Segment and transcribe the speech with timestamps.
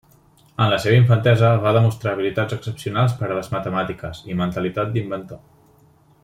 [0.63, 5.45] En la seva infantesa va demostrar habilitats excepcionals per a les matemàtiques i mentalitat d'inventor.